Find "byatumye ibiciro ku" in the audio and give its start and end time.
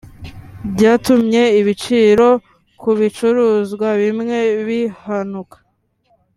0.73-2.89